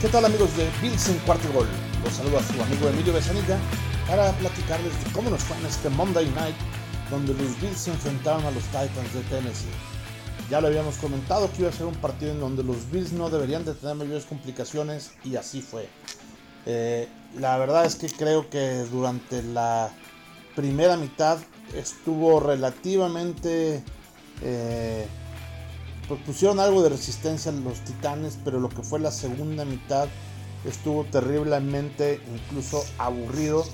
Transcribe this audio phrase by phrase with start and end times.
[0.00, 1.66] ¿Qué tal amigos de Bills en cuarto gol?
[2.02, 3.58] Los saludo a su amigo Emilio Besanilla
[4.08, 6.56] para platicarles de cómo nos fue en este Monday Night
[7.10, 9.68] donde los Bills se enfrentaron a los Titans de Tennessee.
[10.48, 13.28] Ya lo habíamos comentado que iba a ser un partido en donde los Bills no
[13.28, 15.86] deberían de tener mayores complicaciones y así fue.
[16.64, 17.06] Eh,
[17.38, 19.90] la verdad es que creo que durante la
[20.56, 21.36] primera mitad
[21.74, 23.84] estuvo relativamente...
[24.40, 25.06] Eh,
[26.16, 30.08] pusieron algo de resistencia en los titanes, pero lo que fue la segunda mitad
[30.64, 33.64] estuvo terriblemente incluso aburrido,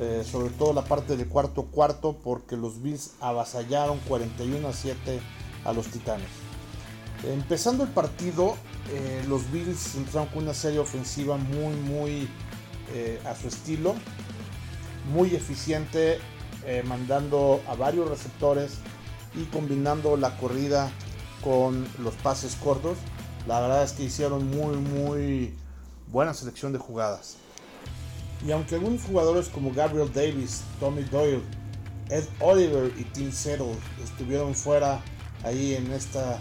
[0.00, 5.20] eh, sobre todo la parte del cuarto cuarto, porque los Bills avasallaron 41 a 7
[5.64, 6.28] a los titanes.
[7.24, 8.56] Empezando el partido,
[8.90, 12.28] eh, los Bills empezaron con una serie ofensiva muy, muy
[12.94, 13.94] eh, a su estilo,
[15.12, 16.18] muy eficiente,
[16.84, 18.74] mandando a varios receptores
[19.34, 20.92] y combinando la corrida
[21.42, 22.98] con los pases cortos.
[23.46, 25.54] La verdad es que hicieron muy, muy
[26.10, 27.36] buena selección de jugadas.
[28.46, 31.42] Y aunque algunos jugadores como Gabriel Davis, Tommy Doyle,
[32.08, 35.00] Ed Oliver y Tim Settle estuvieron fuera
[35.44, 36.38] ahí en esta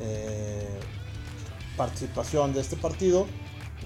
[0.00, 0.80] eh,
[1.76, 3.26] participación de este partido,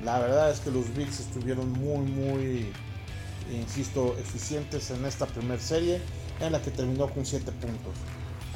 [0.02, 2.72] la verdad es que los Bills estuvieron muy, muy,
[3.52, 6.00] insisto, eficientes en esta primera serie
[6.40, 7.94] en la que terminó con 7 puntos.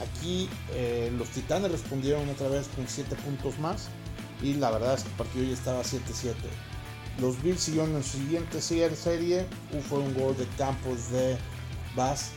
[0.00, 3.88] Aquí eh, los Titanes respondieron otra vez con 7 puntos más
[4.42, 6.34] y la verdad es que el partido ya estaba 7-7.
[7.20, 9.46] Los Bills siguieron en su siguiente serie,
[9.88, 11.36] fue un gol de campos de
[11.96, 12.30] Bass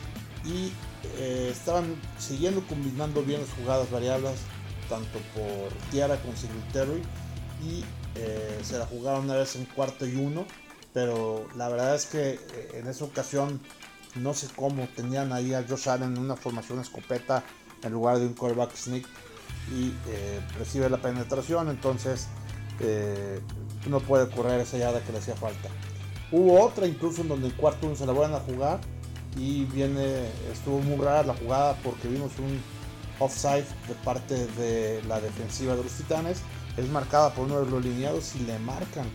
[0.44, 0.72] y
[1.18, 4.38] eh, estaban siguiendo combinando bien las jugadas variables
[4.88, 7.02] tanto por Tiara con Singletary
[7.64, 7.84] y
[8.16, 10.44] eh, se la jugaron una vez en cuarto y uno
[10.92, 12.38] pero la verdad es que
[12.74, 13.60] en esa ocasión
[14.16, 17.42] no sé cómo tenían ahí a Josh Allen en una formación escopeta
[17.82, 19.06] en lugar de un callback sneak
[19.70, 22.28] y eh, recibe la penetración, entonces
[22.80, 23.40] eh,
[23.88, 25.68] no puede correr esa yarda que le hacía falta.
[26.30, 28.80] Hubo otra incluso en donde el cuarto uno se la vuelven a jugar
[29.36, 32.60] y viene, estuvo muy rara la jugada porque vimos un
[33.18, 36.42] offside de parte de la defensiva de los Titanes,
[36.76, 39.06] es marcada por uno de los lineados y le marcan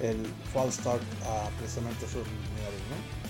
[0.00, 0.16] el
[0.52, 3.23] false start a precisamente esos lineados.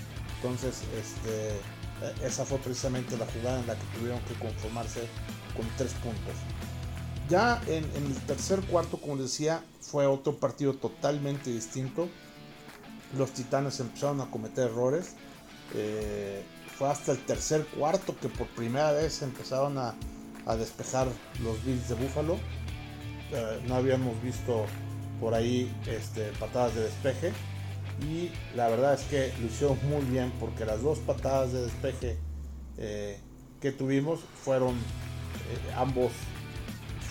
[0.45, 5.07] Entonces, este, esa fue precisamente la jugada en la que tuvieron que conformarse
[5.55, 6.35] con tres puntos.
[7.29, 12.09] Ya en, el tercer cuarto, como decía, fue otro partido totalmente distinto.
[13.17, 15.15] Los Titanes empezaron a cometer errores.
[15.73, 16.43] Eh,
[16.77, 19.95] fue hasta el tercer cuarto que por primera vez empezaron a,
[20.59, 21.07] despejar
[21.41, 22.37] los Bills de Buffalo.
[23.31, 24.67] Eh, no habíamos visto
[25.19, 27.33] por ahí este, patadas de despeje
[28.01, 32.17] y la verdad es que hicieron muy bien porque las dos patadas de despeje
[32.77, 33.19] eh,
[33.61, 36.11] que tuvimos fueron eh, ambos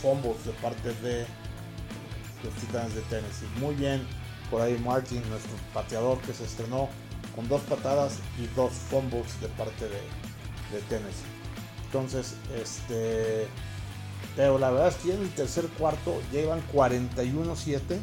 [0.00, 1.26] fumbles de parte de
[2.44, 3.48] los Titanes de Tennessee.
[3.58, 4.06] Muy bien
[4.50, 6.88] por ahí Martin, nuestro pateador que se estrenó
[7.34, 10.00] con dos patadas y dos fumbles de parte de,
[10.72, 11.24] de Tennessee.
[11.86, 13.46] Entonces, este,
[14.36, 17.98] pero la verdad es que en el tercer cuarto llevan 41-7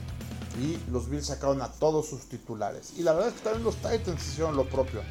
[0.60, 2.94] y los Bills sacaron a todos sus titulares.
[2.98, 5.02] Y la verdad es que también los Titans hicieron lo propio.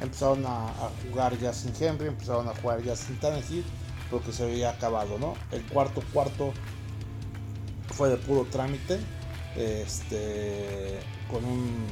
[0.00, 0.70] Empezaron a,
[1.08, 3.64] jugar ya sin Henry, empezaron a jugar ya sin Tennessee,
[4.10, 5.34] porque se había acabado, ¿no?
[5.50, 6.52] El cuarto cuarto
[7.94, 9.00] fue de puro trámite,
[9.56, 11.86] este, con un,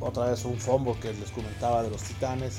[0.00, 2.58] otra vez un fumble que les comentaba de los Titanes.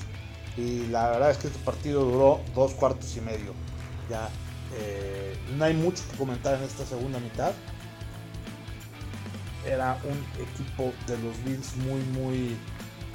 [0.58, 3.54] Y la verdad es que este partido duró dos cuartos y medio.
[4.10, 4.30] Ya
[4.76, 7.52] eh, no hay mucho que comentar en esta segunda mitad
[9.68, 12.58] era un equipo de los Bills muy, muy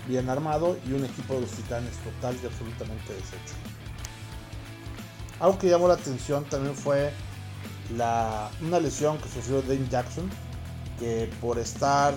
[0.06, 3.54] bien armado y un equipo de los Titanes total y absolutamente deshecho.
[5.40, 7.12] Algo que llamó la atención también fue
[7.96, 10.28] la, una lesión que sufrió Dane Jackson,
[10.98, 12.14] que por estar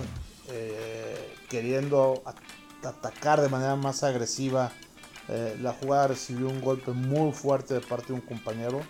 [0.48, 2.22] eh, queriendo
[2.82, 4.70] atacar de manera más agresiva
[5.28, 8.80] eh, la jugada recibió un golpe muy fuerte de parte de un compañero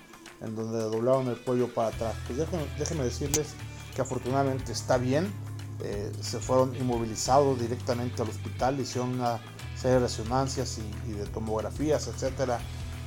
[0.43, 2.15] en donde doblaron el cuello para atrás.
[2.27, 2.39] Pues
[2.79, 3.55] déjenme decirles
[3.95, 5.33] que afortunadamente está bien.
[5.83, 9.41] Eh, se fueron inmovilizados directamente al hospital, hicieron una
[9.77, 12.59] serie de resonancias y, de tomografías, etcétera,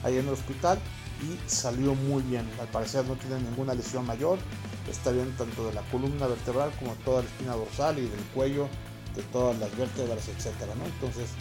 [0.03, 0.77] ahí en el hospital
[1.21, 2.47] y salió muy bien.
[2.59, 4.37] Al parecer no tiene ninguna lesión mayor,
[4.89, 8.67] está bien tanto de la columna vertebral como toda la espina dorsal y del cuello,
[9.15, 10.73] de todas las vértebras, etcétera.
[10.85, 11.31] Entonces,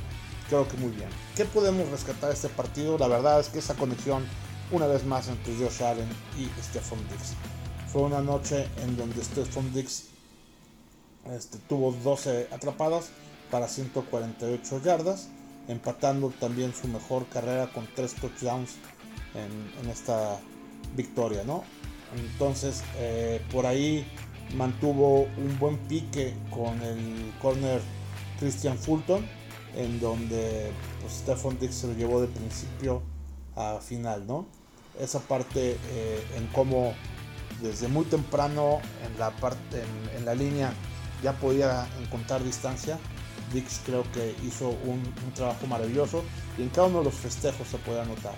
[0.48, 1.10] creo que muy bien.
[1.36, 2.96] ¿Qué podemos rescatar de este partido?
[2.96, 4.24] La verdad es que esa conexión,
[4.72, 6.08] una vez más, entre Josh Allen
[6.38, 7.34] y Stephon Diggs
[7.92, 10.08] fue una noche en donde Stephon Dix
[11.34, 13.10] este, tuvo 12 atrapadas
[13.50, 15.28] para 148 yardas,
[15.68, 18.76] empatando también su mejor carrera con 3 touchdowns
[19.34, 20.38] en, esta
[20.96, 21.64] victoria, ¿no?
[22.16, 24.06] Entonces, eh, por ahí
[24.56, 27.80] mantuvo un buen pique con el corner
[28.38, 29.26] Christian Fulton,
[29.76, 30.70] en donde
[31.00, 33.02] pues, Stephon Dix se lo llevó de principio
[33.56, 34.46] a final, ¿no?
[34.98, 36.94] Esa parte eh, en cómo
[37.62, 39.82] desde muy temprano en la parte
[40.16, 40.72] en, la línea
[41.22, 42.98] ya podía encontrar distancia.
[43.52, 45.02] Dix creo que hizo un,
[45.34, 46.22] trabajo maravilloso
[46.58, 48.34] y en cada uno de los festejos se puede notar.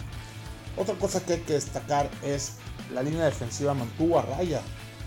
[0.76, 2.54] Otra cosa que hay que destacar es
[2.94, 4.60] la línea defensiva mantuvo a raya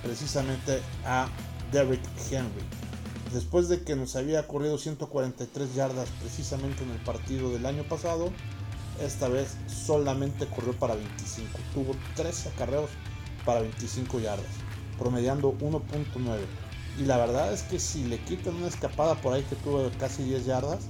[0.04, 1.28] precisamente a
[1.72, 2.64] Derrick Henry.
[3.34, 8.32] Después de que nos había corrido 143 yardas precisamente en el partido del año pasado,
[9.02, 11.50] esta vez solamente corrió para 25.
[11.74, 12.92] Tuvo 13 acarreos
[13.46, 14.46] para 25 yardas,
[15.00, 16.63] promediando 1.9.
[16.98, 20.24] Y la verdad es que si le quitan una escapada por ahí que tuvo casi
[20.24, 20.86] 10 yardas,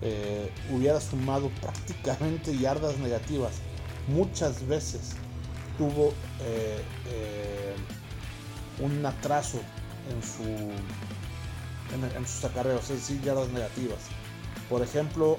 [0.00, 3.52] eh, hubiera sumado prácticamente yardas negativas.
[4.08, 5.12] Muchas veces
[5.78, 6.12] tuvo
[6.42, 7.74] eh, eh,
[8.80, 9.60] un atraso
[10.10, 10.44] en, su,
[12.16, 13.98] en, sus acarreos, es decir, yardas negativas.
[14.68, 15.38] Por ejemplo,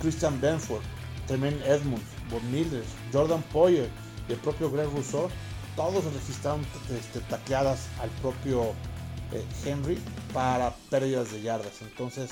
[0.00, 0.82] Christian Benford,
[1.26, 3.88] Tremaine Edmonds, Bob Miller, Jordan Poyer
[4.28, 5.30] y el propio Greg Rousseau,
[5.76, 8.72] todos registraron este, tacleadas al propio
[9.32, 9.98] eh, Henry
[10.32, 11.82] para pérdidas de yardas.
[11.82, 12.30] Entonces,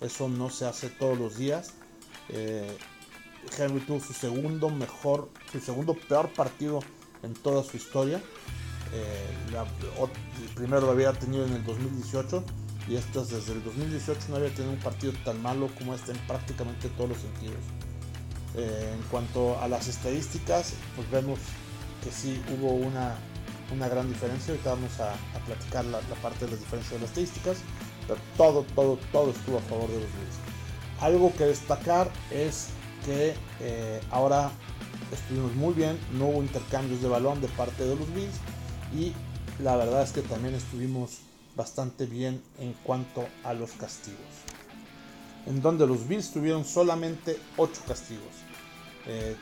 [0.00, 1.72] eso no se hace todos los días.
[2.28, 2.76] Eh,
[3.56, 6.80] Henry tuvo su segundo mejor, su segundo peor partido
[7.22, 8.20] en toda su historia.
[8.92, 9.56] Eh,
[10.42, 12.44] el primero lo había tenido en el 2018
[12.88, 16.18] y estos desde el 2018 no había tenido un partido tan malo como este en
[16.26, 17.60] prácticamente todos los sentidos.
[18.54, 21.38] Eh, en cuanto a las estadísticas, pues vemos
[22.02, 23.16] que sí hubo una,
[23.72, 24.52] una gran diferencia.
[24.52, 25.14] Ahorita vamos a,
[25.46, 27.58] platicar la, parte de las diferencias de las estadísticas,
[28.06, 31.00] pero todo, todo, todo estuvo a favor de los Bills.
[31.00, 32.68] Algo que destacar es
[33.04, 34.50] que eh, ahora
[35.12, 38.34] estuvimos muy bien, no hubo intercambios de balón de parte de los Bills
[38.94, 39.12] y
[39.62, 41.18] la verdad es que también estuvimos
[41.56, 44.20] bastante bien en cuanto a los castigos.
[45.46, 48.34] En donde los Bills tuvieron solamente 8 castigos.
[49.06, 49.36] Eh,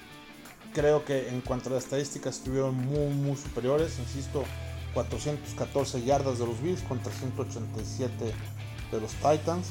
[0.72, 3.98] creo que en cuanto a las estadísticas estuvieron muy, muy superiores.
[3.98, 4.44] Insisto,
[4.94, 8.32] 414 yardas de los Bills contra 187
[8.90, 9.68] de los Titans.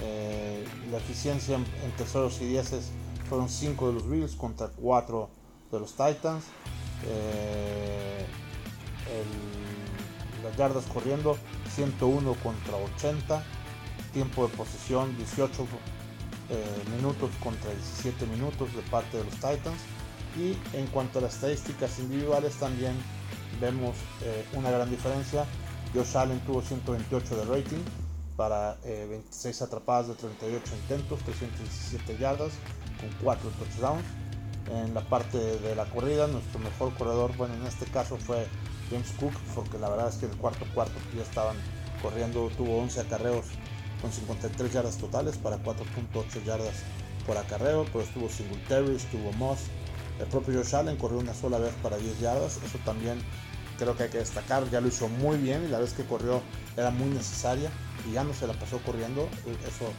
[0.00, 2.90] Eh, la eficiencia en, terceros y dieces
[3.28, 5.28] fueron 5 de los Bills contra 4
[5.72, 6.44] de los Titans.
[7.06, 8.26] Eh,
[10.42, 11.38] las yardas corriendo
[11.74, 13.42] 101 contra 80,
[14.12, 15.66] tiempo de posesión 18
[16.50, 16.64] eh,
[16.96, 19.80] minutos contra 17 minutos de parte de los Titans.
[20.36, 22.94] Y en cuanto a las estadísticas individuales también
[23.60, 25.44] vemos eh, una gran diferencia.
[25.94, 27.84] Josh Allen tuvo 128 de rating
[28.36, 32.52] para 26 eh, atrapadas de 38 intentos, 317 yardas
[33.00, 34.04] con 4 touchdowns.
[34.70, 38.46] En la parte de la corrida, nuestro mejor corredor, bueno, en este caso fue
[38.90, 41.56] James Cook, porque la verdad es que en el cuarto cuarto ya estaban
[42.00, 43.44] corriendo, tuvo 11 acarreos
[44.00, 46.76] con 53 yardas totales para 4.8 yardas
[47.26, 49.60] por acarreo, pero estuvo Singletary, estuvo Moss,
[50.18, 53.18] el propio Josh Allen corrió una sola vez para 10 yardas, eso también
[53.78, 56.42] creo que hay que destacar, ya lo hizo muy bien y la vez que corrió
[56.76, 57.70] era muy necesaria
[58.08, 59.28] y ya no se la pasó corriendo,
[59.66, 59.90] eso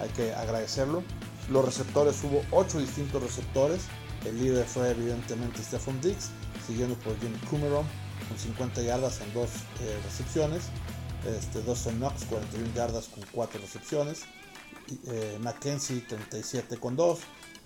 [0.00, 1.02] hay que agradecerlo.
[1.48, 3.82] Los receptores, hubo 8 distintos receptores,
[4.24, 6.30] el líder fue evidentemente Stephon Diggs,
[6.66, 7.86] siguiendo por Jimmy Kumeron,
[8.28, 10.64] con 50 yardas en dos eh, recepciones.
[11.26, 14.22] Este, Dawson Knox 41 yardas con 4 recepciones.
[15.06, 17.18] Eh, Mackenzie 37 con 2.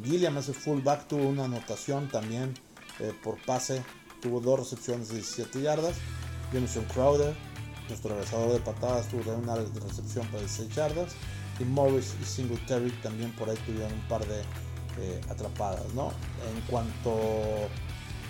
[0.02, 2.54] Gilliam, ese fullback, tuvo una anotación también
[3.00, 3.82] eh, por pase.
[4.20, 5.96] Tuvo dos recepciones de 17 yardas.
[6.52, 7.34] Jameson Crowder,
[7.88, 11.12] nuestro regresador de patadas, tuvo una recepción para 16 yardas.
[11.60, 14.42] Y Morris y Singletary también por ahí tuvieron un par de
[15.28, 15.92] atrapadas.
[15.94, 16.08] ¿no?
[16.08, 17.68] En cuanto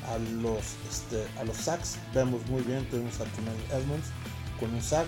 [0.08, 1.96] a los, este, a los sacks.
[2.14, 4.06] Vemos muy bien, tuvimos a Tremaine Edmonds
[4.60, 5.06] con un sack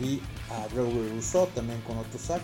[0.00, 2.40] y a Gregory Rousseau también con otro sack.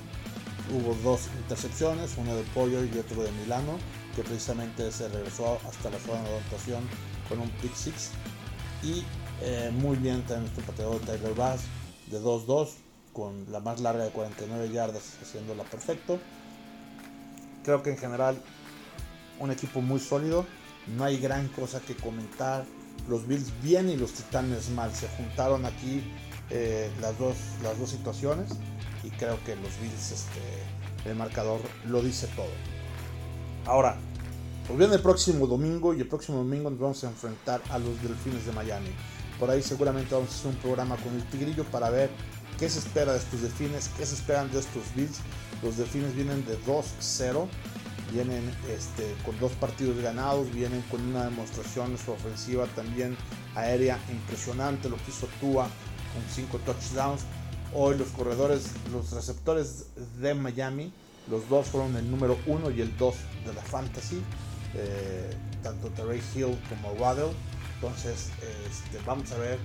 [0.73, 3.79] Hubo dos intercepciones, uno de Pollo y otro de Milano,
[4.17, 6.83] que precisamente se regresó hasta la zona de anotación
[7.29, 8.11] con un pick six.
[8.83, 9.05] Y
[9.43, 11.61] eh, muy bien también nuestro pateador Tyler Bass
[12.07, 12.71] de 2-2
[13.13, 16.19] con la más larga de 49 yardas haciéndola perfecto.
[17.63, 18.41] Creo que en general
[19.39, 20.47] un equipo muy sólido
[20.87, 22.65] no hay gran cosa que comentar.
[23.09, 24.95] Los Bills bien y los Titanes mal.
[24.95, 26.03] Se juntaron aquí
[26.51, 28.51] eh, las, dos, las dos situaciones
[29.05, 32.51] y creo que los Bills, este, el marcador lo dice todo.
[33.67, 33.97] Ahora,
[34.67, 38.03] pues viene el próximo domingo y el próximo domingo nos vamos a enfrentar a los
[38.03, 38.91] Delfines de Miami.
[39.39, 42.11] Por ahí seguramente vamos a hacer un programa con el Tigrillo para ver
[42.59, 45.19] qué se espera de estos Delfines, qué se esperan de estos Bills.
[45.63, 47.49] Los Delfines vienen de 2-0
[48.13, 53.17] vienen este, con dos partidos ganados, vienen con una demostración de su ofensiva también
[53.57, 57.23] aérea impresionante, lo que hizo Tua con cinco touchdowns.
[57.77, 59.87] Hoy los corredores, los receptores
[60.21, 60.93] de Miami,
[61.29, 64.23] los dos fueron el número uno y el dos de la fantasy,
[64.75, 67.33] eh, tanto Terry Hill como Waddell.
[67.75, 68.31] Entonces,
[68.71, 69.59] este, vamos a ver,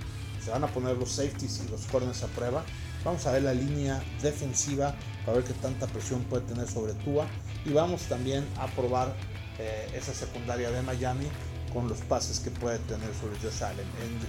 [0.44, 2.64] se van a poner los safeties y los corners a prueba.
[3.04, 4.92] Vamos a ver la línea defensiva
[5.24, 7.28] para ver qué tanta presión puede tener sobre Tua.
[7.64, 9.14] Y vamos también a probar
[9.60, 11.28] eh, esa secundaria de Miami
[11.72, 13.86] con los pases que puede tener sobre Josh Allen.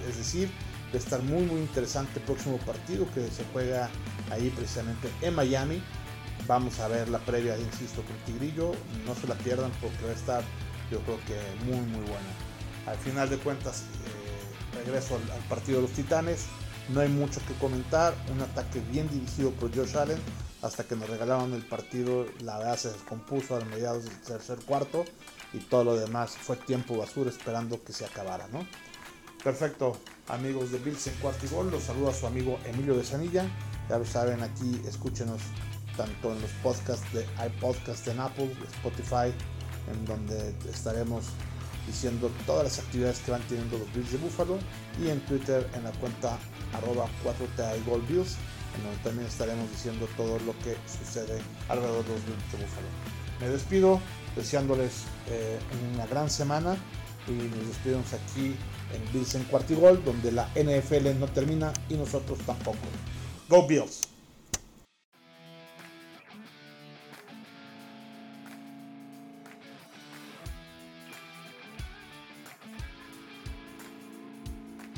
[0.08, 0.52] Es decir,
[0.92, 3.90] de estar muy muy interesante el próximo partido que se juega
[4.30, 5.82] ahí precisamente en Miami.
[6.46, 8.72] Vamos a ver la previa, insisto, con Tigrillo.
[9.06, 10.42] No se la pierdan porque va a estar,
[10.90, 12.52] yo creo que muy muy buena.
[12.86, 16.46] Al final de cuentas, eh, regreso al, partido de los Titanes.
[16.88, 18.14] No hay mucho que comentar.
[18.32, 20.18] Un ataque bien dirigido por Josh Allen.
[20.62, 25.04] Hasta que nos regalaron el partido, la verdad se descompuso a mediados del tercer cuarto.
[25.52, 28.66] Y todo lo demás fue tiempo basura esperando que se acabara, ¿no?
[29.44, 29.96] Perfecto,
[30.28, 31.70] amigos de Bills en cuarto y gol.
[31.70, 33.44] Los saluda su amigo Emilio de Sanilla.
[33.88, 35.40] Ya lo saben, aquí escúchenos
[35.96, 39.32] tanto en los podcasts de iPodcast en Apple, Spotify,
[39.92, 41.24] en donde estaremos
[41.86, 44.58] diciendo todas las actividades que van teniendo los Bills de Buffalo
[45.02, 46.38] y en Twitter en la cuenta
[46.72, 47.46] arroba 4
[47.86, 48.36] Gol Bills,
[48.76, 52.86] en donde también estaremos diciendo todo lo que sucede alrededor de los Bills de Buffalo.
[53.40, 54.00] Me despido
[54.36, 55.58] deseándoles eh,
[55.94, 56.76] una gran semana
[57.28, 58.54] y nos despedimos aquí
[58.94, 62.78] en en Cuartigol, donde la NFL no termina y nosotros tampoco.
[63.48, 64.11] Go Bills!